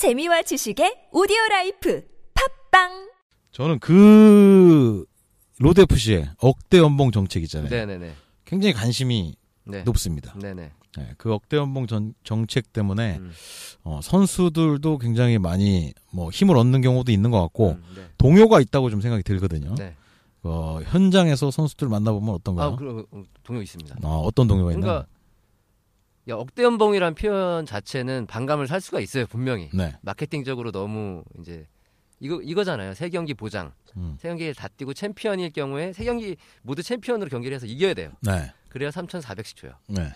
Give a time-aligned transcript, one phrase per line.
[0.00, 2.02] 재미와 지식의 오디오 라이프
[2.70, 3.10] 팟빵
[3.52, 5.04] 저는 그
[5.62, 7.68] FC의 억대 연봉 정책 있잖아요.
[7.68, 8.14] 네네네.
[8.46, 9.82] 굉장히 관심이 네.
[9.82, 10.32] 높습니다.
[10.38, 10.70] 네네.
[10.96, 13.30] 네, 그 억대 연봉 전- 정책 때문에 음.
[13.84, 18.04] 어, 선수들도 굉장히 많이 뭐 힘을 얻는 경우도 있는 것 같고 음, 네.
[18.16, 19.74] 동요가 있다고 좀 생각이 들거든요.
[19.74, 19.96] 네.
[20.42, 22.68] 어, 현장에서 선수들 만나보면 어떤가요?
[22.70, 23.96] 아, 그럼 어, 동요 있습니다.
[24.02, 24.80] 어, 어떤 동요가 있나요?
[24.80, 25.19] 그러니까 야,
[26.32, 29.70] 억대 연봉이란 표현 자체는 반감을 살 수가 있어요, 분명히.
[29.72, 29.94] 네.
[30.02, 31.66] 마케팅적으로 너무 이제
[32.18, 32.94] 이거 이거잖아요.
[32.94, 33.72] 세 경기 보장.
[33.96, 34.16] 음.
[34.20, 38.12] 세 경기를 다 뛰고 챔피언일 경우에 세 경기 모두 챔피언으로 경기를 해서 이겨야 돼요.
[38.20, 38.52] 네.
[38.68, 39.72] 그래야 3,400씩 줘요.
[39.88, 40.12] 네.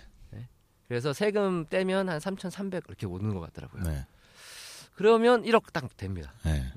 [0.88, 3.82] 그래서 세금 떼면 한 3,300 이렇게 오는 것 같더라고요.
[3.84, 4.06] 네.
[4.94, 6.32] 그러면 1억 딱 됩니다.
[6.44, 6.70] 네.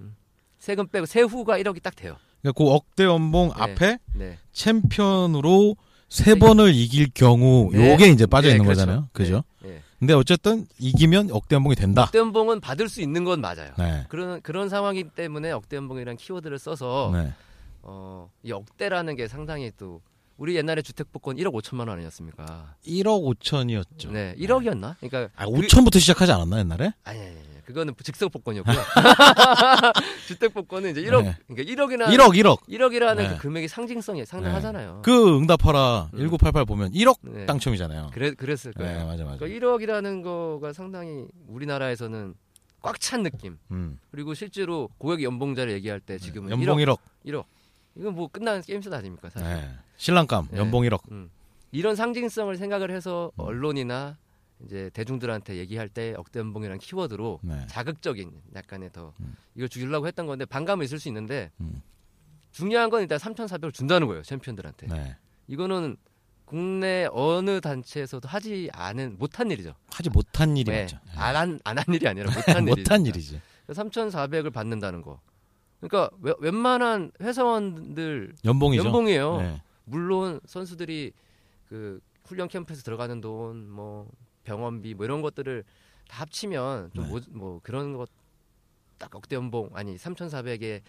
[0.57, 2.17] 세금 빼고 세후가 1억이 딱 돼요.
[2.41, 3.53] 그러니까 그 억대 연봉 네.
[3.57, 4.37] 앞에 네.
[4.51, 5.75] 챔피언으로
[6.09, 6.39] 세 네.
[6.39, 7.91] 번을 이길 경우 네.
[7.93, 8.79] 요게 이제 빠져 네, 있는 그렇죠.
[8.81, 9.09] 거잖아요.
[9.11, 9.43] 그죠?
[9.61, 9.81] 네.
[9.99, 12.03] 근데 어쨌든 이기면 억대 연봉이 된다.
[12.03, 13.71] 억대 연봉은 받을 수 있는 건 맞아요.
[13.77, 14.05] 네.
[14.09, 17.33] 그런 그런 상황이기 때문에 억대 연봉이라는 키워드를 써서 네.
[17.81, 20.01] 어, 이 억대라는 게 상당히 또
[20.37, 22.75] 우리 옛날에 주택 복권 1억 5천만 원 아니었습니까?
[22.85, 24.11] 1억 5천이었죠.
[24.11, 24.95] 네, 1억이었나?
[24.99, 26.93] 그러니까 아, 그- 5천부터 시작하지 않았나 옛날에?
[27.03, 27.56] 아니 아니 아니.
[27.67, 28.77] 그거는 즉석 복권이었고요.
[30.25, 31.35] 주택 복권은 이제 1억 네.
[31.47, 32.59] 그러니까 1억이나 1억, 1억.
[32.69, 33.27] 1억이라는 네.
[33.27, 35.01] 그 금액이 상징성이 상당하잖아요.
[35.03, 36.17] 그 응답하라 음.
[36.17, 37.45] 1988 보면 1억 네.
[37.45, 38.11] 당첨이잖아요.
[38.13, 39.05] 그래 그랬을 네, 거예요.
[39.05, 39.37] 맞아, 맞아.
[39.37, 42.35] 그러니까 1억이라는 거가 상당히 우리나라에서는
[42.81, 43.57] 꽉 찬 느낌.
[43.71, 43.99] 음.
[44.11, 46.99] 그리고 실제로 고액 연봉자를 얘기할 때 지금은 연봉 1억, 1억.
[47.25, 47.43] 1억.
[47.97, 49.45] 이건 뭐 끝난 게임셋 아닙니까, 사실.
[49.45, 49.69] 네.
[49.97, 50.57] 신랑감 네.
[50.59, 51.01] 연봉 1억.
[51.11, 51.29] 음.
[51.73, 53.43] 이런 상징성을 생각을 해서 음.
[53.43, 54.15] 언론이나
[54.65, 57.67] 이제 대중들한테 얘기할 때 억대 연봉이라는 키워드로 네.
[57.67, 59.35] 자극적인 약간의 더 음.
[59.55, 61.81] 이걸 주려고 했던 건데 반감은 있을 수 있는데 음.
[62.51, 65.15] 중요한 건 일단 3,400을 준다는 거예요 챔피언들한테 네.
[65.47, 65.97] 이거는
[66.45, 69.75] 국내 어느 단체에서도 하지 않은 못한 일이죠.
[69.91, 70.61] 하지 못한 네.
[70.61, 70.97] 일이었죠.
[71.05, 71.11] 네.
[71.15, 73.41] 안한 안 한 일이 아니라 못한 일이 못한 일이지.
[73.67, 75.19] 3,400을 받는다는 거.
[75.81, 78.85] 그러니까 웨- 웬만한 회사원들 연봉이죠.
[78.85, 79.37] 연봉이에요.
[79.41, 79.61] 네.
[79.83, 81.11] 물론 선수들이
[81.67, 84.09] 그 훈련 캠프에서 들어가는 돈, 뭐
[84.47, 85.63] 병원비 뭐 이런 것들을
[86.07, 87.21] 다 합치면 좀 네.
[87.31, 88.09] 뭐 그런 것
[88.97, 90.81] 딱 억대 연봉 아니 3,400의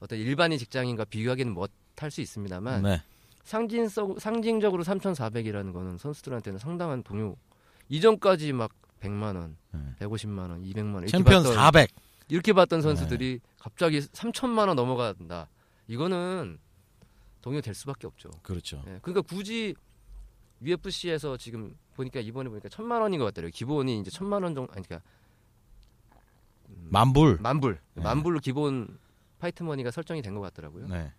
[0.00, 3.02] 어떤 일반인 직장인과 비교하기는 못할 수 있습니다만 네.
[3.42, 7.36] 상징성 상징적으로 3,400이라는 거는 선수들한테는 상당한 동요.
[7.88, 9.80] 이전까지 막 100만 원, 네.
[10.00, 11.90] 150만 원, 200만 원 이렇게 받던 400.
[12.28, 15.48] 이렇게 받던 선수들이 갑자기 3천만 원 넘어간다.
[15.86, 16.58] 이거는
[17.40, 18.30] 동요될 수밖에 없죠.
[18.42, 18.82] 그렇죠.
[18.86, 19.74] 예, 그러니까 굳이
[20.60, 23.50] UFC에서 지금 보니까 이번에 보니까 천만 원인 것 같더라고요.
[23.52, 25.06] 기본이 이제 천만 원 정도 아니 그러니까
[26.70, 27.38] 음, 만불.
[27.40, 28.02] 만불 네.
[28.02, 28.98] 만불로 기본
[29.40, 30.86] 파이트 머니가 설정이 된 것 같더라고요.
[30.88, 31.12] 네.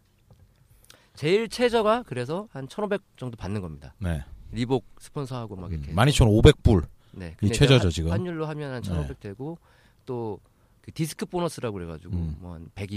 [1.15, 3.93] 제일 최저가 그래서 한1,500 정도 받는 겁니다.
[3.99, 4.23] 네.
[4.51, 5.91] 리복 스폰서하고 막 이렇게.
[5.91, 6.87] 음, 12,500불.
[7.11, 7.35] 네.
[7.41, 8.11] 이 최저죠, 한- 지금.
[8.11, 9.57] 환율로 하면 한1,500 되고
[10.05, 10.39] 또
[10.81, 12.37] 그 디스크 보너스라고 그래가지고 음.
[12.39, 12.89] 뭐한 100,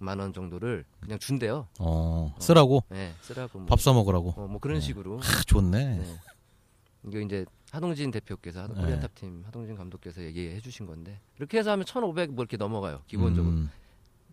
[0.00, 1.68] 200만 원 정도를 그냥 준대요.
[1.78, 4.30] 어, 쓰라고 네, 쓰라고 뭐, 밥사 먹으라고.
[4.36, 4.80] 어, 뭐 그런 네.
[4.84, 5.20] 식으로.
[5.20, 5.98] 아, 좋네.
[5.98, 6.16] 네.
[7.06, 8.82] 이거 이제 하동진 대표께서 하동- 네.
[8.82, 13.02] 코리안 탑팀 하동진 감독께서 얘기해 주신 건데 이렇게 해서 하면 1,500 뭐 이렇게 넘어가요.
[13.06, 13.70] 기본적으로 음,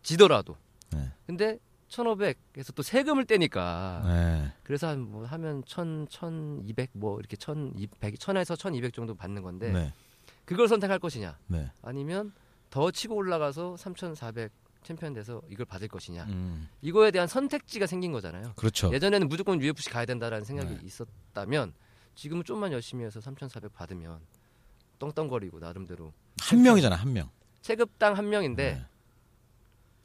[0.04, 0.56] 지더라도.
[0.94, 1.12] 네.
[1.26, 1.58] 근데
[1.90, 4.54] 1,500에서 또 세금을 떼니까 네.
[4.64, 9.94] 그래서 한 뭐 하면 1,000, 1,200 뭐 이렇게 1,200, 1,000에서 1,200 정도 받는 건데 네.
[10.46, 11.70] 그걸 선택할 것이냐 네.
[11.81, 12.31] 아니면
[12.70, 14.52] 더 치고 올라가서 3,400
[14.84, 18.54] 챔피언 돼서 이걸 받을 것이냐 음, 이거에 대한 선택지가 생긴 거잖아요.
[18.56, 18.92] 그렇죠.
[18.94, 20.80] 예전에는 무조건 UFC 가야 된다라는 생각이 네.
[20.84, 21.74] 있었다면
[22.16, 24.20] 지금은 좀만 열심히 해서 3,400 받으면
[25.00, 27.30] 떵떵거리고 나름대로 한 명이잖아, 한 명.
[27.62, 28.86] 체급당 한 명인데 네.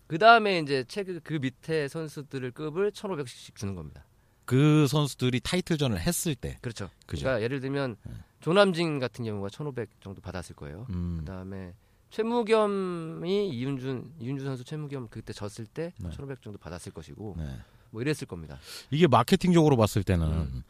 [0.06, 4.04] 그 다음에 이제 체급 그 밑에 선수들을 급을 1,500씩 주는 겁니다.
[4.44, 6.58] 그 선수들이 타이틀전을 했을 때.
[6.62, 6.88] 그렇죠.
[7.06, 7.24] 그죠.
[7.24, 8.12] 그러니까 예를 들면 네.
[8.40, 10.86] 조남진 같은 경우가 1,500 정도 받았을 거예요.
[10.90, 11.74] 음, 그 다음에
[12.10, 16.08] 최무겸이 이윤준 이윤준 선수 최무겸 그때 졌을 때 네.
[16.08, 17.58] 1,500 정도 받았을 것이고 네.
[17.90, 18.58] 뭐 이랬을 겁니다.
[18.90, 20.62] 이게 마케팅적으로 봤을 때는 음.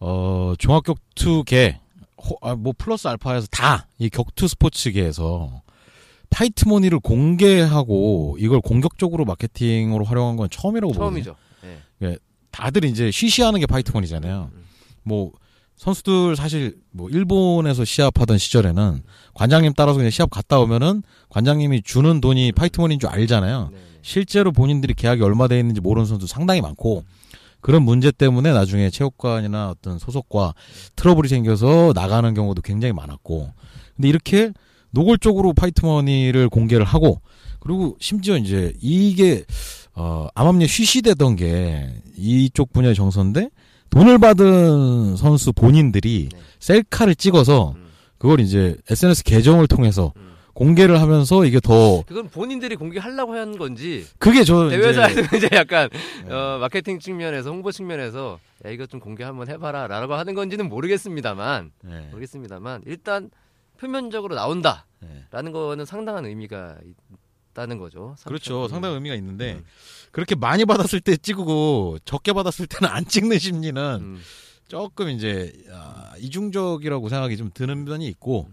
[0.00, 1.78] 어 종합 격투계
[2.22, 5.62] 호- 아, 뭐 플러스 알파에서 다 이 격투 스포츠계에서
[6.30, 11.22] 파이트머니를 공개하고 이걸 공격적으로 마케팅으로 활용한 건 처음이라고 보거든요.
[11.24, 11.36] 처음이죠.
[11.98, 12.16] 네.
[12.50, 14.50] 다들 이제 쉬쉬하는 게 파이트머니잖아요.
[14.54, 14.64] 음,
[15.02, 15.32] 뭐
[15.76, 19.02] 선수들 사실 뭐 일본에서 시합하던 시절에는
[19.34, 23.68] 관장님 따라서 그냥 시합 갔다 오면은 관장님이 주는 돈이 파이트머니인 줄 알잖아요.
[23.72, 23.82] 네, 네.
[24.02, 27.04] 실제로 본인들이 계약이 얼마 돼 있는지 모르는 선수 상당히 많고
[27.60, 30.54] 그런 문제 때문에 나중에 체육관이나 어떤 소속과
[30.96, 33.52] 트러블이 생겨서 나가는 경우도 굉장히 많았고
[33.96, 34.52] 근데 이렇게
[34.90, 37.20] 노골적으로 파이트머니를 공개를 하고
[37.60, 39.44] 그리고 심지어 이제 이게
[39.94, 43.50] 어 암암리에 쉬쉬되던 게 이쪽 분야의 정서인데
[43.90, 46.38] 돈을 받은 선수 본인들이 네.
[46.60, 47.86] 셀카를 찍어서 음,
[48.18, 50.29] 그걸 이제 SNS 계정을 통해서 음.
[50.54, 55.88] 공개를 하면서 이게 더 그건 본인들이 공개하려고 한 건지 그게 저 대회사에서 이제, 약간
[56.26, 56.32] 네.
[56.32, 62.08] 어, 마케팅 측면에서 홍보 측면에서 야 이거 좀 공개 한번 해봐라라고 하는 건지는 모르겠습니다만 네.
[62.10, 63.30] 모르겠습니다만 일단
[63.78, 65.50] 표면적으로 나온다라는 네.
[65.52, 66.76] 거는 상당한 의미가
[67.52, 68.14] 있다는 거죠.
[68.24, 68.68] 그렇죠.
[68.68, 69.64] 상당한 의미가 있는데 음.
[70.12, 74.20] 그렇게 많이 받았을 때 찍고 적게 받았을 때는 안 찍는 심리는 음.
[74.68, 78.48] 조금 이제 아, 이중적이라고 생각이 좀 드는 면이 있고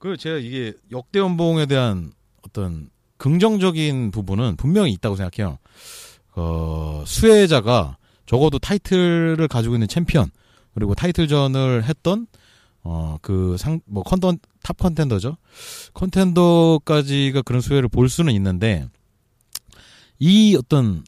[0.00, 2.12] 그리고 제가 이게 역대 연봉에 대한
[2.42, 5.58] 어떤 긍정적인 부분은 분명히 있다고 생각해요.
[6.34, 10.30] 어, 수혜자가 적어도 타이틀을 가지고 있는 챔피언
[10.74, 12.26] 그리고 타이틀전을 했던
[12.82, 15.36] 어 그 상 뭐 컨던 top contender죠.
[15.92, 18.88] contender까지가 그런 수혜를 볼 수는 있는데
[20.18, 21.04] 이 어떤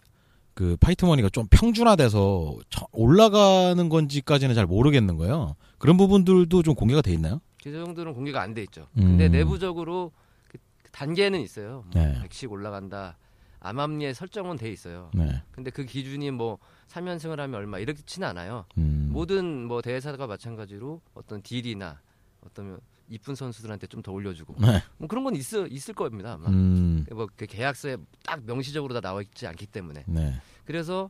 [0.54, 5.56] 그 파이트머니가 좀 평준화돼서 저- 올라가는 건지까지는 잘 모르겠는 거예요.
[5.78, 7.40] 그런 부분들도 좀 공개가 돼 있나요?
[7.62, 8.88] 그 정도는 공개가 안 돼 있죠.
[8.98, 9.02] 음.
[9.02, 10.12] 근데 내부적으로
[10.48, 10.58] 그
[10.90, 11.84] 단계는 있어요.
[11.92, 12.20] 뭐 네.
[12.28, 13.16] 100씩 올라간다.
[13.60, 15.10] 암암리에 설정은 돼 있어요.
[15.14, 15.40] 네.
[15.52, 18.64] 근데 그 기준이 뭐 3연승을 하면 얼마 이렇지는 않아요.
[18.78, 19.10] 음.
[19.12, 22.00] 모든 뭐 대회사가 마찬가지로 어떤 딜이나
[22.40, 24.82] 어떤 이쁜 선수들한테 좀 더 올려주고 네.
[24.98, 26.48] 뭐 그런 건 있어 있을 겁니다 아마.
[26.48, 27.06] 음.
[27.12, 30.34] 뭐 그 계약서에 딱 명시적으로 다 나와 있지 않기 때문에 네.
[30.64, 31.08] 그래서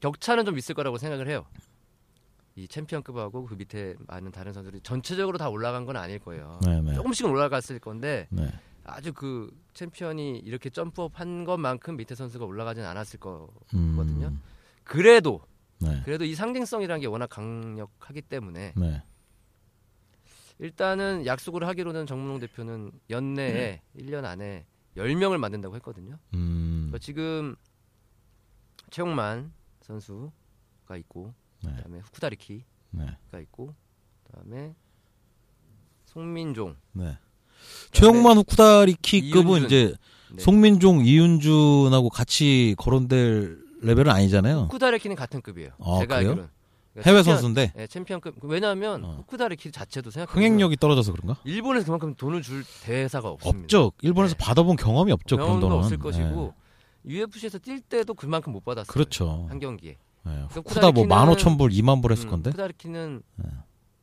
[0.00, 1.46] 격차는 좀 있을 거라고 생각을 해요.
[2.54, 6.58] 이 챔피언급하고 그 밑에 많은 다른 선수들이 전체적으로 다 올라간 건 아닐 거예요.
[6.64, 6.80] 네.
[6.82, 6.94] 네.
[6.94, 8.52] 조금씩은 올라갔을 건데 네.
[8.84, 13.48] 아주 그 챔피언이 이렇게 점프업 한 것만큼 밑에 선수가 올라가진 않았을 거.
[13.74, 13.96] 음.
[13.96, 14.36] 거거든요.
[14.84, 15.40] 그래도
[15.80, 16.02] 네.
[16.04, 19.02] 그래도 이 상징성이라는 게 워낙 강력하기 때문에 네.
[20.58, 24.66] 일단은 약속을 하기로는 정문홍 대표는 연내에 1년 안에
[24.96, 26.18] 10명을 만든다고 했거든요.
[26.34, 26.92] 음.
[27.00, 27.56] 지금
[28.90, 31.72] 최용만 선수가 있고 네.
[31.76, 33.06] 그다음에 후쿠다리키가 네.
[33.42, 33.74] 있고
[34.26, 34.74] 그다음에
[36.06, 37.18] 송민종 네.
[37.92, 39.64] 최영만 후쿠다리키급은.
[39.64, 39.94] 이제
[40.32, 40.42] 네.
[40.42, 44.62] 송민종, 이윤준하고 같이 거론될 레벨은 아니잖아요.
[44.62, 45.70] 후쿠다리키는 같은 급이에요.
[45.78, 46.30] 아, 제가 그래요?
[46.30, 46.48] 알기로는
[46.94, 49.14] 그러니까 해외 챔피언- 선수인데 네, 챔피언급 왜냐하면 어.
[49.18, 51.40] 후쿠다리키 자체도 생각 흥행력이 떨어져서 그런가?
[51.44, 53.60] 일본에서 그만큼 돈을 줄 대회사가 없습니다.
[53.62, 53.92] 없죠.
[54.02, 54.44] 일본에서 네.
[54.44, 55.36] 받아본 경험이 없죠.
[55.36, 55.66] 경험도.
[55.68, 56.02] 없을 네.
[56.02, 56.54] 것이고
[57.06, 58.92] UFC에서 뛸 때도 그만큼 못 받았어요.
[58.92, 59.46] 그렇죠.
[59.48, 59.96] 한 경기에.
[60.24, 60.46] 네.
[60.50, 62.50] 그 후쿠다 뭐 후쿠다리키는- 15,000불, 2만 불 했을 음, 건데.
[62.50, 63.44] 후쿠다리키는 네.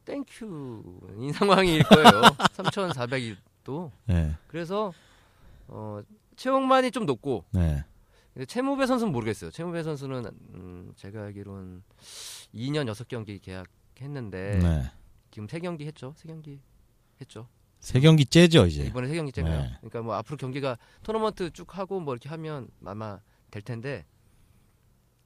[0.05, 2.21] thank you인 상황일 거예요.
[2.55, 3.91] 3,400도.
[4.05, 4.35] 네.
[4.47, 4.93] 그래서
[5.67, 6.01] 어,
[6.35, 7.83] 최홍만이 좀 높고 네.
[8.33, 9.51] 근데 최무배 선수는 모르겠어요.
[9.51, 11.83] 최무배 선수는 음, 제가 알기로는
[12.53, 14.91] 2년 6경기 계약했는데 네.
[15.31, 16.13] 지금 3경기 했죠.
[16.17, 16.59] 3경기
[17.21, 17.47] 했죠.
[17.79, 18.83] 세 경기 째죠, 이제.
[18.85, 19.61] 이번에 3경기 째가요.
[19.61, 19.71] 네.
[19.79, 23.19] 그러니까 뭐 앞으로 경기가 토너먼트 쭉 하고 뭐 이렇게 하면 아마
[23.51, 24.05] 될 텐데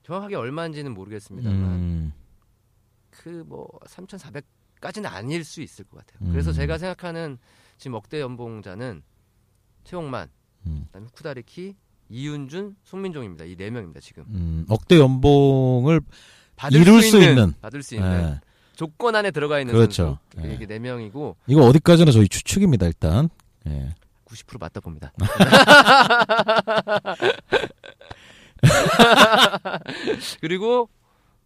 [0.04, 2.14] 정확하게 얼마인지는 모르겠습니다만 음.
[3.12, 6.30] 그뭐 3,400까지는 아닐 수 있을 것 같아요.
[6.32, 6.54] 그래서 음.
[6.54, 7.38] 제가 생각하는
[7.78, 9.02] 지금 억대 연봉자는
[9.84, 10.30] 최홍만,
[10.68, 10.84] 음.
[10.88, 11.76] 그다음에 후쿠다리키,
[12.10, 13.46] 이윤준, 송민종입니다.
[13.46, 14.00] 이 네 명입니다.
[14.02, 14.66] 지금 음.
[14.70, 16.02] 억대 연봉을
[16.56, 17.54] 받을 이룰 수, 수 있는, 있는.
[17.62, 18.40] 받을 수 있는 네.
[18.76, 20.20] 조건 안에 들어가 있는 그렇죠.
[20.34, 20.56] 선수 네.
[20.56, 23.30] 이게 네 명이고 이거 어디까지나 저희 추측입니다, 일단.
[23.68, 23.94] 예.
[24.26, 25.14] 90% 맞다 봅니다.
[30.42, 30.90] 그리고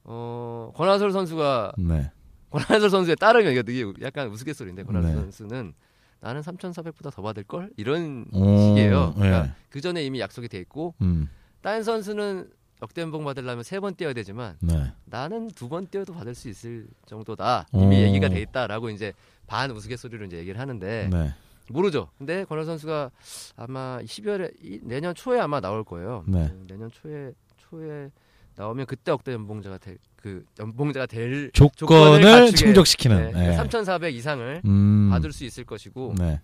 [0.04, 2.12] 어, 권하솔 선수가 네.
[2.50, 5.16] 권하솔 선수에 따르면 이거 되게 약간 우스갯소리인데 권하솔 네.
[5.22, 5.74] 선수는
[6.20, 9.14] 나는 3,400보다 더 받을 걸 이런 오, 식이에요.
[9.16, 9.52] 그러니까 네.
[9.70, 11.30] 그 전에 이미 약속이 돼 있고 음.
[11.62, 12.50] 다른 선수는
[12.82, 14.92] 역대 연봉 받으려면 세 번 뛰어야 되지만 네.
[15.06, 18.00] 나는 두 번 뛰어도 받을 수 있을 정도다 이미 오.
[18.08, 19.14] 얘기가 돼 있다라고 이제
[19.48, 21.34] 반 우스갯소리로 이제 얘기를 하는데 네.
[21.70, 22.10] 모르죠.
[22.18, 23.12] 근데 권하 선수가
[23.56, 26.24] 아마 12월에 이- 내년 초에 아마 나올 거예요.
[26.28, 26.48] 네.
[26.48, 28.10] 음, 내년 초에 초에
[28.56, 33.32] 나오면 그때 억대 연봉자가 될 그 연봉자가 될 조건을 갖추게, 충족시키는.
[33.34, 33.54] 네, 네.
[33.56, 35.10] 3,400 이상을 음.
[35.12, 36.42] 받을 수 있을 것이고 네.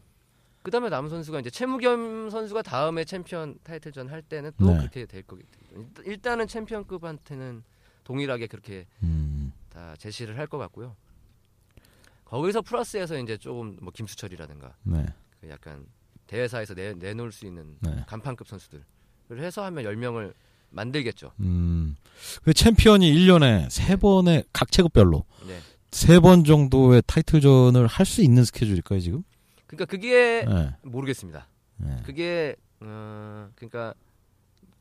[0.61, 4.77] 그다음에 남은 선수가 이제 최무겸 선수가 다음에 챔피언 타이틀전 할 때는 또 네.
[4.77, 5.59] 그렇게 될 거겠죠.
[6.05, 7.63] 일단은 챔피언급한테는
[8.03, 9.51] 동일하게 그렇게 음.
[9.69, 10.95] 다 제시를 할 것 같고요.
[12.33, 15.05] 거기서 플러스해서 이제 조금 뭐 김수철이라든가 네.
[15.39, 15.85] 그 약간
[16.25, 18.03] 대회사에서 내, 내놓을 수 있는 네.
[18.07, 18.83] 간판급 선수들을
[19.37, 20.33] 해서 하면 10명을
[20.71, 21.31] 만들겠죠.
[21.41, 21.95] 음.
[22.43, 25.59] 그 챔피언이 1년에 세 번의 각 체급별로 네.
[25.91, 29.21] 세번 정도의 타이틀전을 할 수 있는 스케줄일까요, 지금?
[29.67, 30.75] 그러니까 그게 네.
[30.81, 31.47] 모르겠습니다.
[31.77, 32.01] 네.
[32.03, 33.93] 그게 어 그러니까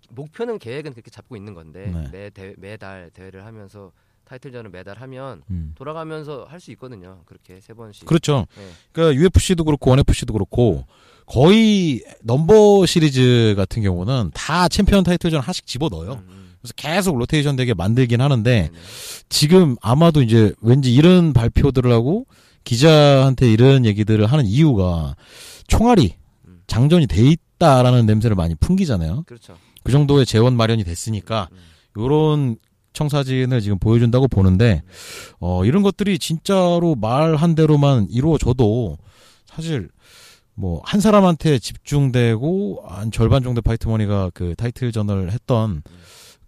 [0.08, 2.08] 목표는 계획은 그렇게 잡고 있는 건데 네.
[2.10, 3.92] 매 대, 매달 대회를 하면서
[4.32, 5.72] 타이틀전을 매달 하면 음.
[5.76, 7.22] 돌아가면서 할 수 있거든요.
[7.26, 8.06] 그렇게 세 번씩.
[8.06, 8.46] 그렇죠.
[8.56, 8.62] 네.
[8.92, 10.86] 그러니까 UFC도 그렇고 ONE FC도 그렇고
[11.26, 16.12] 거의 넘버 시리즈 같은 경우는 다 챔피언 타이틀전 하나씩 집어 넣어요.
[16.12, 16.54] 음, 음.
[16.60, 18.78] 그래서 계속 로테이션 되게 만들긴 하는데 네, 네.
[19.28, 22.26] 지금 아마도 이제 왠지 이런 발표들을 하고
[22.64, 25.16] 기자한테 이런 얘기들을 하는 이유가
[25.66, 26.14] 총알이
[26.68, 29.24] 장전이 돼 있다라는 냄새를 많이 풍기잖아요.
[29.26, 29.56] 그렇죠.
[29.82, 31.58] 그 정도의 재원 마련이 됐으니까 음.
[31.98, 32.56] 요런
[32.92, 34.82] 청사진을 지금 보여준다고 보는데
[35.40, 38.98] 어 이런 것들이 진짜로 말한 대로만 이루어져도
[39.46, 39.88] 사실
[40.54, 45.82] 뭐 한 사람한테 집중되고 한 절반 정도 파이트머니가 그 타이틀전을 했던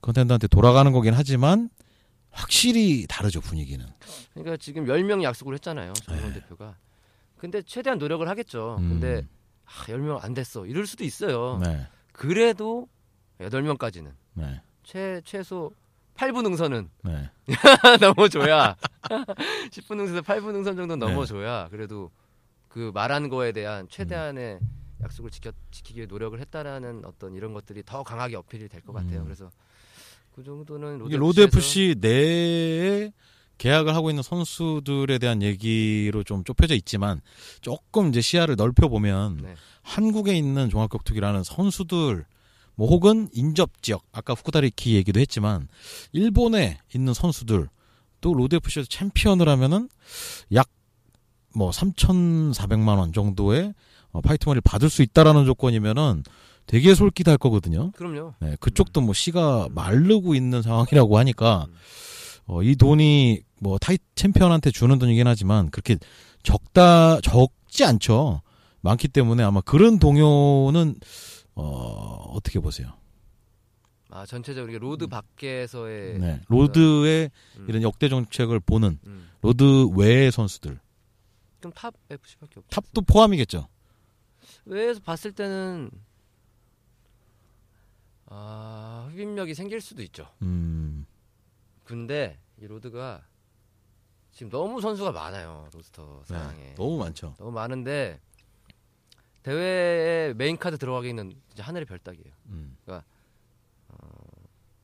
[0.03, 1.71] 컨텐츠한테 돌아가는 거긴 하지만
[2.31, 3.87] 확실히 다르죠 분위기는.
[4.35, 5.93] 그러니까 지금 10명 약속을 했잖아요.
[5.95, 6.77] 정원 대표가.
[7.39, 8.77] 근데 최대한 노력을 하겠죠.
[8.81, 8.85] 네.
[8.85, 8.89] 음.
[8.91, 9.27] 근데
[9.65, 10.67] 아, 10명 안 됐어.
[10.67, 11.59] 이럴 수도 있어요.
[11.63, 12.89] 네, 그래도
[13.41, 15.73] 8명까지는 네, 최 최소
[16.17, 17.31] 8분 응선은 네,
[18.01, 18.77] 넘어줘야
[19.71, 21.07] 10분 응선에서 8분 응선 정도 네.
[21.07, 22.11] 넘어줘야 그래도
[22.69, 24.61] 그 말한 거에 대한 최대한의
[25.03, 29.21] 약속을 지켜 지키기 위해 노력을 했다라는 어떤 이런 것들이 더 강하게 어필이 될 것 같아요.
[29.21, 29.25] 음.
[29.25, 29.51] 그래서
[30.35, 33.13] 그 정도는 로드, 로드 FC 내에
[33.59, 37.21] 계약을 하고 있는 선수들에 대한 얘기로 좀 좁혀져 있지만
[37.61, 39.55] 조금 이제 시야를 넓혀 보면 네.
[39.83, 42.25] 한국에 있는 종합격투기라는 선수들
[42.77, 45.69] 뭐 혹은 인접 지역 아까 후쿠다리키 얘기도 했지만
[46.13, 47.69] 일본에 있는 선수들
[48.21, 49.89] 또 로드 FC에서 챔피언을 하면은
[50.55, 50.69] 약
[51.55, 53.73] 뭐 3,400만 원 정도의
[54.13, 56.23] 어, 파이트머니를 받을 수 있다라는 조건이면은
[56.67, 57.91] 되게 솔깃할 거거든요.
[57.93, 58.35] 그럼요.
[58.41, 61.75] 네, 그쪽도 뭐 씨가 마르고 있는 상황이라고 하니까 음.
[62.47, 65.97] 어, 이 돈이 뭐 타이 챔피언한테 주는 돈이긴 하지만 그렇게
[66.43, 68.43] 적다 적지 않죠.
[68.81, 70.97] 많기 때문에 아마 그런 동요는
[71.55, 72.93] 어, 어떻게 보세요?
[74.11, 76.41] 아 전체적으로 로드 밖에서의 네.
[76.49, 77.67] 로드의 음.
[77.69, 79.31] 이런 역대 정책을 보는 음.
[79.43, 80.79] 로드 외의 선수들
[81.59, 82.69] 그럼 탑 FC밖에 없죠.
[82.71, 83.67] 탑도 포함이겠죠.
[84.67, 85.91] 외에서 봤을 때는
[88.27, 90.29] 아 흡입력이 생길 수도 있죠.
[90.43, 91.07] 음,
[91.85, 93.23] 근데 이 로드가
[94.33, 97.35] 지금 너무 선수가 많아요 roster 네, 상황에 너무 많죠.
[97.39, 98.21] 너무 많은데
[99.45, 102.33] 대회에 main card 들어가기는 진짜 하늘의 별따기예요.
[102.47, 102.77] 음,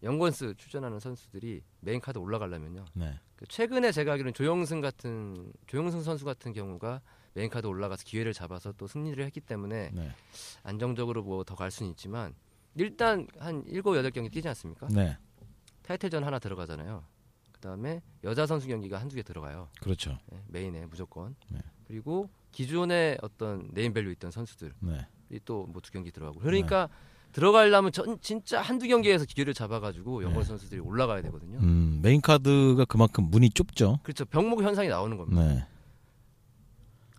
[0.03, 2.85] Young Guns 출전하는 선수들이 main card 올라가려면요.
[2.95, 7.03] 네, 그 최근에 제가 알기로는 조영승 같은 조영승 선수 같은 경우가
[7.35, 10.11] main card 올라가서 기회를 잡아서 또 승리를 했기 때문에 네,
[10.63, 12.35] 안정적으로 뭐 더 갈 수는 있지만
[12.77, 14.89] 일단 한 일곱 여덟 경기 뛰지 않습니까?
[14.89, 15.19] 네,
[15.83, 17.05] 타이틀전 하나 들어가잖아요.
[17.53, 19.69] 그다음에 여자 선수 경기가 한두 개 들어가요.
[19.83, 20.19] 그렇죠.
[20.31, 21.37] 네, 메인에 무조건.
[21.51, 21.59] 네.
[21.87, 25.07] 그리고 기존에 어떤 네임밸류 있던 선수들이 네,
[25.45, 26.41] 또뭐 두 경기 들어가고.
[26.41, 26.89] 그러니까
[27.33, 30.49] 들어가려면 전 진짜 한두 경기에서 기회를 잡아가지고 Young Guns 네.
[30.49, 31.59] 선수들이 올라가야 되거든요.
[31.61, 34.01] 음, main card가 그만큼 문이 좁죠.
[34.03, 34.25] 그렇죠.
[34.25, 35.43] 병목 현상이 나오는 겁니다.
[35.45, 35.65] 네,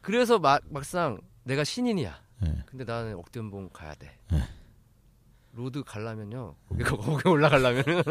[0.02, 2.20] 그래서 마- 막상 내가 신인이야.
[2.42, 2.64] 네.
[2.66, 4.12] 근데 나는 억대연봉 가야 돼.
[5.54, 5.62] 네.
[5.62, 6.56] 로드 가려면요.
[6.70, 8.04] 거기 거기 올라가려면은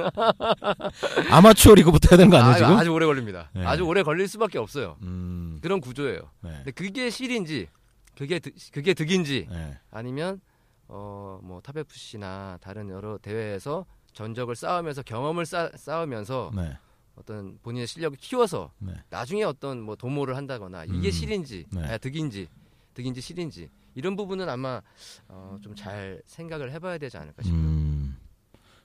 [1.30, 2.76] 아마추어 리그부터 해야 되는 거 아니에요 아주, 지금?
[2.76, 3.50] 아주 오래 걸립니다.
[3.54, 3.64] 네.
[3.64, 4.96] 아주 오래 걸릴 수밖에 없어요.
[5.02, 6.20] 음, 그런 구조예요.
[6.40, 7.68] 네, 근데 그게 실인지
[8.16, 10.40] 그게 득, 그게 득인지 네, 아니면
[10.88, 16.76] 어뭐 탑FC나 다른 여러 대회에서 전적을 쌓으면서 경험을 쌓, 쌓으면서 네,
[17.14, 18.92] 어떤 본인의 실력을 키워서 네.
[19.08, 21.84] 나중에 어떤 뭐 도모를 한다거나 이게 음, 실인지 네.
[21.84, 22.48] 아, 득인지
[22.94, 23.70] 득인지 실인지
[24.00, 24.80] 이런 부분은 아마
[25.28, 27.58] 어, 좀 잘 생각을 해봐야 되지 않을까 싶어요.
[27.60, 28.16] 음,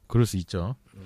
[0.07, 0.75] 그럴 수 있죠.
[0.93, 1.01] 네.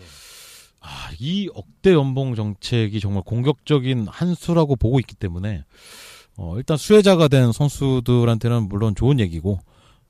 [0.81, 5.63] 아, 이 억대 연봉 정책이 정말 공격적인 한 수라고 보고 있기 때문에
[6.37, 9.59] 어, 일단 수혜자가 된 선수들한테는 물론 좋은 얘기고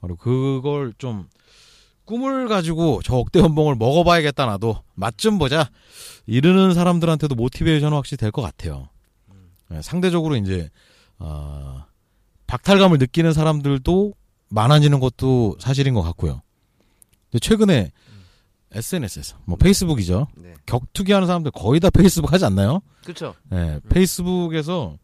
[0.02, 1.28] 그리고 그걸 좀
[2.06, 5.70] 꿈을 가지고 저 억대 연봉을 먹어봐야겠다 나도 맛 좀 보자
[6.28, 8.90] 이러는 사람들한테도 모티베이션은 확실히 될 것 같아요.
[9.70, 10.70] 네, 상대적으로 이제
[11.20, 11.84] 어,
[12.50, 14.14] 박탈감을 느끼는 사람들도
[14.50, 16.42] 많아지는 것도 사실인 것 같고요.
[17.30, 17.92] 근데 최근에
[18.72, 20.28] SNS에서 뭐 페이스북이죠.
[20.36, 20.56] 네.
[20.66, 22.82] 격투기 하는 사람들 거의 다 페이스북 하지 않나요?
[23.04, 23.36] 그렇죠.
[23.52, 24.98] 네, 페이스북에서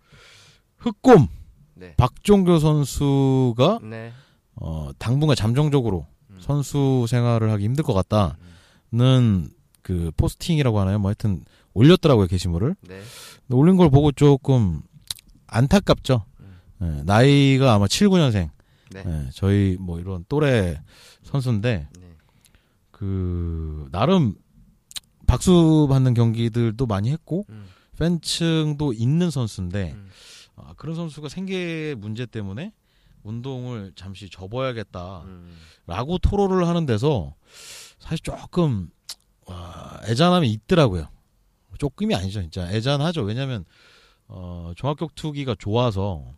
[0.77, 1.27] 흑곰
[1.75, 1.93] 네.
[1.97, 4.11] 박종교 선수가 네.
[4.55, 6.37] 어, 당분간 잠정적으로 음.
[6.39, 9.49] 선수 생활을 하기 힘들 것 같다는
[9.83, 10.97] 그 포스팅이라고 하나요?
[10.97, 12.75] 뭐 하여튼 올렸더라고요 게시물을.
[12.81, 13.01] 네.
[13.49, 14.81] 올린 걸 보고 조금
[15.45, 16.25] 안타깝죠.
[16.81, 16.97] 음.
[16.97, 18.49] 네, 나이가 아마 7, 9년생.
[18.91, 19.29] 네.
[19.33, 20.81] 저희 뭐 이런 또래
[21.23, 22.15] 선수인데 네.
[22.91, 24.35] 그 나름
[25.27, 27.65] 박수 받는 경기들도 많이 했고 음.
[27.97, 30.09] 팬층도 있는 선수인데 음.
[30.55, 32.71] 아, 그런 선수가 생계 문제 때문에
[33.23, 36.17] 운동을 잠시 접어야겠다라고 음.
[36.21, 37.33] 토로를 하는 데서
[37.97, 38.89] 사실 조금
[39.47, 41.07] 와, 애잔함이 있더라고요.
[41.77, 43.23] 조금이 아니죠, 진짜 애잔하죠.
[43.23, 43.65] 왜냐하면
[44.27, 46.33] 어, 종합격 투기가 좋아서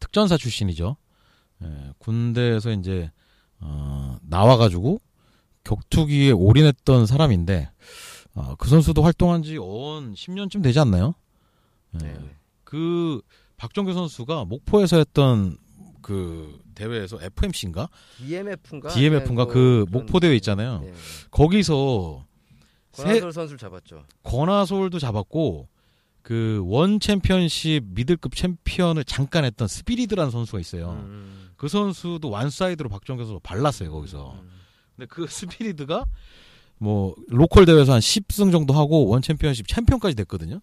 [0.00, 0.96] 특전사 출신이죠.
[1.62, 3.10] 예, 군대에서 이제
[3.60, 5.00] 어, 나와가지고
[5.64, 7.70] 격투기에 올인했던 사람인데
[8.34, 11.14] 어, 그 선수도 활동한 지 한 10년쯤 되지 않나요?
[11.94, 12.12] 예, 네.
[12.12, 12.36] 네.
[12.64, 13.20] 그
[13.56, 15.56] 박정규 선수가 목포에서 했던
[16.00, 17.88] 그 대회에서 FMC인가
[18.18, 18.88] DMF인가?
[18.90, 20.80] DMF인가 그 목포 대회 있잖아요.
[20.80, 20.92] 네.
[21.30, 22.24] 거기서
[22.92, 24.04] 세, 권아솔 선수를 잡았죠.
[24.22, 25.68] 권아솔도 잡았고
[26.22, 30.90] 그 원 챔피언십 미들급 챔피언을 잠깐 했던 스피리드라는 선수가 있어요.
[30.90, 31.48] 음.
[31.56, 34.34] 그 선수도 one side로 박정규 선수 발랐어요 거기서.
[34.40, 34.50] 음.
[34.96, 36.04] 근데 그 스피리드가
[36.78, 40.60] 뭐 로컬 대회에서 한 10승 정도 하고 원 챔피언십 챔피언까지 됐거든요.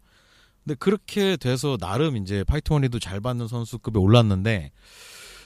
[0.63, 4.71] 근데 그렇게 돼서 나름 이제 fight money도 잘 받는 선수급에 올랐는데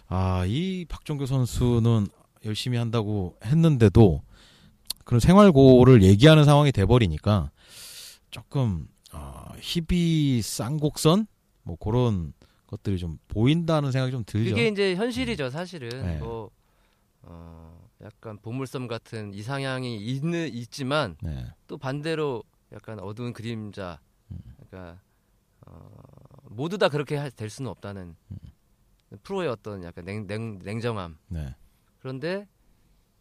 [0.08, 2.08] 아 이 박정규 선수는
[2.46, 4.22] 열심히 한다고 했는데도
[5.06, 7.52] 그런 생활고를 얘기하는 상황이 돼버리니까
[8.32, 11.28] 조금 아, 희비 쌍곡선
[11.64, 12.34] 뭐 그런
[12.68, 14.52] 것들이 좀 보인다는 생각이 좀 들죠.
[14.52, 15.90] 그게 이제 현실이죠, 사실은.
[15.90, 16.18] 네.
[16.20, 16.52] 뭐
[17.24, 21.48] 어, 약간 보물섬 같은 이상향이 있는 있지만 네.
[21.68, 24.00] 또 반대로 약간 어두운 그림자.
[24.32, 24.38] 음.
[24.70, 25.02] 그러니까
[25.66, 25.90] 어,
[26.44, 28.38] 모두 다 그렇게 할- 될 수는 없다는 음.
[29.24, 31.18] 프로의 어떤 약간 냉, 냉, 냉정함.
[31.30, 31.56] 네.
[32.00, 32.48] 그런데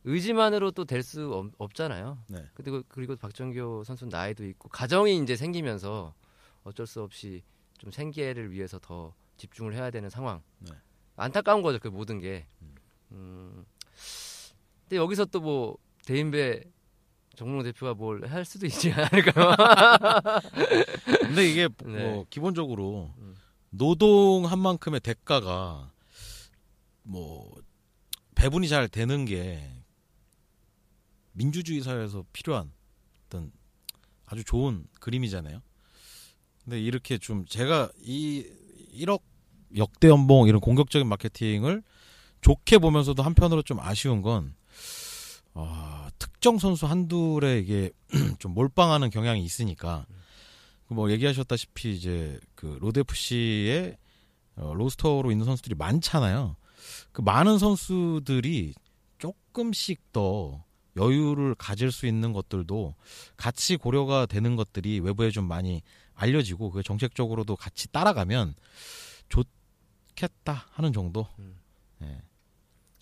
[0.08, 2.18] 의지만으로 또 될 수 없잖아요.
[2.28, 2.44] 네.
[2.54, 6.14] 그리고 그리고 박정규 선수 는 나이도 있고 가정이 이제 생기면서
[6.64, 7.42] 어쩔 수 없이
[7.78, 10.42] 좀 생계를 위해서 더 집중을 해야 되는 상황.
[10.60, 10.70] 네.
[11.16, 12.46] 안타까운 거죠 그 모든 게.
[13.12, 13.64] 음.
[14.88, 16.64] 근데 여기서 또 뭐 대인배
[17.36, 19.54] 정몽 대표가 뭘 할 수도 있지 않을까요?
[21.20, 22.10] 근데 이게 네.
[22.12, 23.34] 뭐 기본적으로 음.
[23.70, 25.92] 노동한 만큼의 대가가
[27.02, 27.54] 뭐
[28.34, 29.70] 배분이 잘 되는 게
[31.38, 32.73] 민주주의 사회에서 필요한
[33.26, 33.52] 어떤
[34.26, 35.62] 아주 좋은 그림이잖아요.
[36.64, 38.45] 근데 이렇게 좀 제가 이
[38.92, 39.23] 1억
[39.76, 41.83] 역대 연봉 이런 공격적인 마케팅을
[42.40, 44.54] 좋게 보면서도 한편으로 좀 아쉬운 건
[45.54, 47.90] 아, 특정 선수 한둘에 이게
[48.38, 50.07] 좀 몰빵하는 경향이 있으니까
[50.88, 53.97] 그뭐 얘기하셨다시피 이제 그 FC에
[54.57, 56.57] 어, 로스터로 있는 선수들이 많잖아요.
[57.12, 58.75] 그 많은 선수들이
[59.18, 60.64] 조금씩 더
[60.99, 62.95] 여유를 가질 수 있는 것들도
[63.37, 65.82] 같이 고려가 되는 것들이 외부에 좀 많이
[66.15, 68.54] 알려지고 그 정책적으로도 같이 따라가면
[69.28, 71.26] 좋겠다 하는 정도.
[71.39, 71.56] 음.
[72.02, 72.23] 예.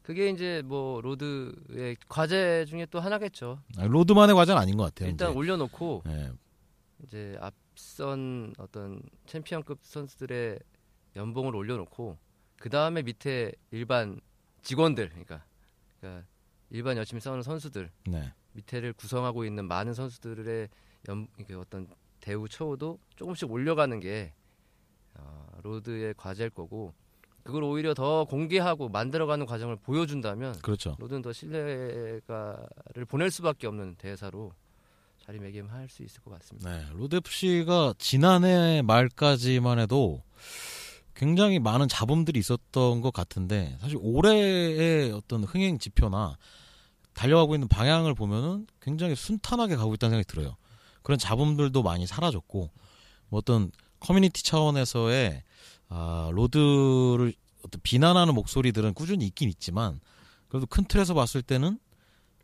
[0.02, 3.60] 그게 이제 뭐 로드의 과제 중에 또 하나겠죠.
[3.76, 5.08] 아, 로드만의 과제는 아닌 것 같아요.
[5.10, 5.38] 일단 이제.
[5.38, 6.30] 올려놓고 예.
[7.04, 10.60] 이제 앞선 어떤 챔피언급 선수들의
[11.16, 12.18] 연봉을 올려놓고
[12.58, 14.20] 그 다음에 밑에 일반
[14.62, 15.44] 직원들, 그러니까,
[16.00, 16.26] 그러니까
[16.70, 18.32] 일반 열심히 싸우는 선수들 네.
[18.52, 20.68] 밑에를 구성하고 있는 많은 선수들의
[21.08, 21.88] 연 어떤
[22.20, 24.32] 대우 처우도 조금씩 올려가는 게
[25.14, 26.92] 어, 로드의 과제일 거고
[27.44, 30.96] 그걸 오히려 더 공개하고 만들어가는 과정을 보여준다면 그렇죠.
[30.98, 34.52] 로드는 더 신뢰감을 보낼 수밖에 없는 대회사로
[35.24, 36.70] 자리매김할 수 있을 것 같습니다.
[36.70, 40.22] 네, 로드 FC가 지난해 말까지만 해도
[41.16, 46.36] 굉장히 많은 잡음들이 있었던 것 같은데 사실 올해의 어떤 흥행 지표나
[47.14, 50.56] 달려가고 있는 방향을 보면은 굉장히 순탄하게 가고 있다는 생각이 들어요.
[51.02, 52.70] 그런 잡음들도 많이 사라졌고
[53.28, 55.42] 뭐 어떤 커뮤니티 차원에서의
[55.88, 57.32] 아, 로드를
[57.64, 60.00] 어떤 비난하는 목소리들은 꾸준히 있긴 있지만
[60.48, 61.78] 그래도 큰 틀에서 봤을 때는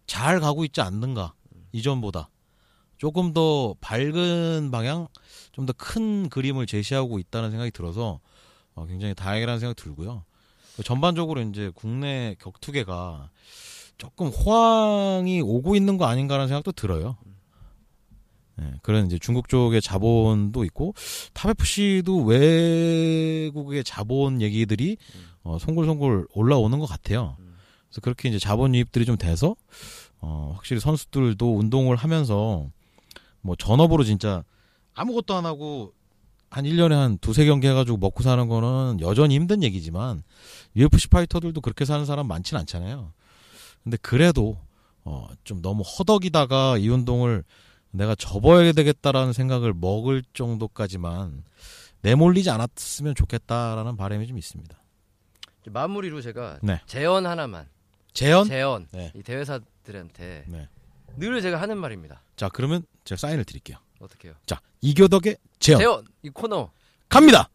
[0.06, 1.34] 잘 가고 있지 않는가
[1.72, 2.30] 이전보다
[2.96, 5.08] 조금 더 밝은 방향,
[5.52, 8.20] 좀 더 큰 그림을 제시하고 있다는 생각이 들어서
[8.74, 10.24] 어, 굉장히 다행이라는 생각이 들고요.
[10.84, 13.30] 전반적으로 이제 국내 격투계가
[13.98, 17.16] 조금 호황이 오고 있는 거 아닌가라는 생각도 들어요.
[18.56, 20.94] 네, 그런 이제 중국 쪽의 자본도 있고
[21.32, 24.96] 탑FC도 외국의 자본 얘기들이
[25.42, 27.36] 어, 송골송골 올라오는 것 같아요.
[27.88, 29.54] 그래서 그렇게 이제 자본 유입들이 좀 돼서
[30.20, 32.68] 어, 확실히 선수들도 운동을 하면서
[33.40, 34.44] 뭐 전업으로 진짜
[34.94, 35.92] 아무것도 안 하고
[36.52, 40.22] 한 1년에 한 두세 경기 해가지고 먹고 사는 거는 여전히 힘든 얘기지만
[40.76, 43.14] UFC 파이터들도 그렇게 사는 사람 많진 않잖아요.
[43.82, 44.58] 근데 그래도
[45.02, 47.42] 어, 좀 너무 허덕이다가 이 운동을
[47.90, 51.42] 내가 접어야 되겠다라는 생각을 먹을 정도까지만
[52.02, 54.76] 내몰리지 않았으면 좋겠다라는 바람이 좀 있습니다.
[55.70, 56.82] 마무리로 제가 네.
[56.84, 57.66] 제언 하나만
[58.12, 58.46] 재현?
[58.46, 59.10] 제언 네.
[59.16, 60.68] 이 대회사들한테 네.
[61.16, 62.20] 늘 제가 하는 말입니다.
[62.36, 63.78] 자, 그러면 제가 사인을 드릴게요.
[64.02, 64.34] 어떻게요?
[64.46, 65.80] 자, 이교덕의 재현.
[65.80, 66.70] 제언 이 코너
[67.08, 67.48] 갑니다!